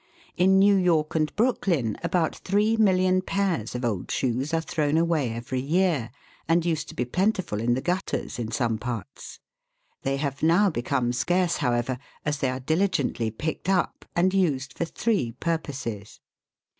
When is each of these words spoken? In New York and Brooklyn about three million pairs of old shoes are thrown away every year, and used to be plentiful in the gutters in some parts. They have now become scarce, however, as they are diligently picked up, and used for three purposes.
In 0.35 0.57
New 0.57 0.73
York 0.75 1.13
and 1.13 1.31
Brooklyn 1.35 1.95
about 2.03 2.37
three 2.37 2.75
million 2.75 3.21
pairs 3.21 3.75
of 3.75 3.85
old 3.85 4.09
shoes 4.09 4.51
are 4.51 4.59
thrown 4.59 4.97
away 4.97 5.29
every 5.31 5.59
year, 5.59 6.09
and 6.47 6.65
used 6.65 6.89
to 6.89 6.95
be 6.95 7.05
plentiful 7.05 7.59
in 7.61 7.75
the 7.75 7.83
gutters 7.83 8.39
in 8.39 8.49
some 8.51 8.79
parts. 8.79 9.39
They 10.01 10.17
have 10.17 10.41
now 10.41 10.71
become 10.71 11.13
scarce, 11.13 11.57
however, 11.57 11.99
as 12.25 12.39
they 12.39 12.49
are 12.49 12.59
diligently 12.59 13.29
picked 13.29 13.69
up, 13.69 14.05
and 14.15 14.33
used 14.33 14.75
for 14.75 14.85
three 14.85 15.33
purposes. 15.33 16.19